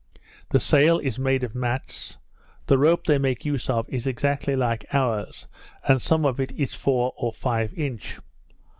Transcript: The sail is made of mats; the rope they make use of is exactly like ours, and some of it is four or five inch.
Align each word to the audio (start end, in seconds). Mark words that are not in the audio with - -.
The 0.49 0.59
sail 0.59 0.97
is 0.97 1.19
made 1.19 1.43
of 1.43 1.53
mats; 1.53 2.17
the 2.65 2.79
rope 2.79 3.05
they 3.05 3.19
make 3.19 3.45
use 3.45 3.69
of 3.69 3.87
is 3.87 4.07
exactly 4.07 4.55
like 4.55 4.83
ours, 4.91 5.45
and 5.87 6.01
some 6.01 6.25
of 6.25 6.39
it 6.39 6.51
is 6.53 6.73
four 6.73 7.13
or 7.15 7.31
five 7.31 7.71
inch. 7.75 8.19